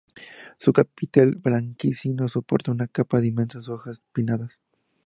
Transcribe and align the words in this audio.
Su 0.57 0.73
capitel 0.73 1.35
blanquecino 1.35 2.27
soporta 2.27 2.71
una 2.71 2.87
copa 2.87 3.21
de 3.21 3.27
inmensas 3.27 3.69
hojas 3.69 4.01
pinnadas. 4.11 4.59